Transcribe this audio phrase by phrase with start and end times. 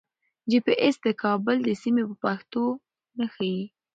[0.49, 2.63] جي پي ایس د کابل سیمې په پښتو
[3.17, 3.59] نه ښیي.